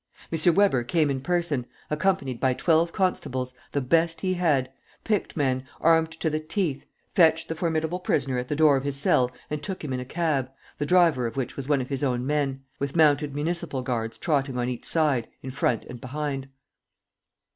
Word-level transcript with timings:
M. 0.33 0.55
Weber 0.55 0.83
came 0.83 1.11
in 1.11 1.21
person, 1.21 1.67
accompanied 1.91 2.39
by 2.39 2.55
twelve 2.55 2.91
constables 2.91 3.53
the 3.71 3.81
best 3.81 4.21
he 4.21 4.33
had, 4.33 4.71
picked 5.03 5.37
men, 5.37 5.63
armed 5.79 6.09
to 6.13 6.27
the 6.31 6.39
teeth 6.39 6.85
fetched 7.13 7.47
the 7.47 7.53
formidable 7.53 7.99
prisoner 7.99 8.39
at 8.39 8.47
the 8.47 8.55
door 8.55 8.75
of 8.75 8.83
his 8.83 8.95
cell 8.95 9.29
and 9.51 9.61
took 9.61 9.83
him 9.83 9.93
in 9.93 9.99
a 9.99 10.03
cab, 10.03 10.49
the 10.79 10.87
driver 10.87 11.27
of 11.27 11.37
which 11.37 11.55
was 11.55 11.69
one 11.69 11.81
of 11.81 11.89
his 11.89 12.03
own 12.03 12.25
men, 12.25 12.63
with 12.79 12.95
mounted 12.95 13.35
municipal 13.35 13.83
guards 13.83 14.17
trotting 14.17 14.57
on 14.57 14.67
each 14.69 14.85
side, 14.85 15.27
in 15.43 15.51
front 15.51 15.83
and 15.83 16.01
behind. 16.01 16.49